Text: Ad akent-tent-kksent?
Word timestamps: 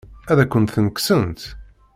Ad 0.31 0.37
akent-tent-kksent? 0.43 1.41